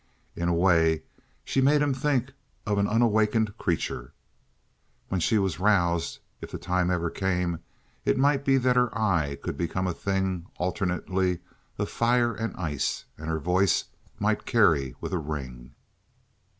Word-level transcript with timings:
In 0.35 0.47
a 0.49 0.53
way, 0.55 1.03
she 1.45 1.61
made 1.61 1.79
him 1.83 1.93
think 1.93 2.31
of 2.65 2.79
an 2.79 2.87
unawakened 2.87 3.55
creature. 3.59 4.13
When 5.09 5.19
she 5.21 5.37
was 5.37 5.59
roused, 5.59 6.17
if 6.41 6.49
the 6.49 6.57
time 6.57 6.89
ever 6.89 7.11
came, 7.11 7.59
it 8.03 8.17
might 8.17 8.43
be 8.43 8.57
that 8.57 8.75
her 8.75 8.89
eye 8.99 9.37
could 9.43 9.57
become 9.59 9.85
a 9.85 9.93
thing 9.93 10.47
alternately 10.57 11.41
of 11.77 11.87
fire 11.87 12.33
and 12.33 12.55
ice, 12.57 13.05
and 13.15 13.27
her 13.27 13.37
voice 13.37 13.83
might 14.17 14.43
carry 14.47 14.95
with 15.01 15.13
a 15.13 15.19
ring. 15.19 15.75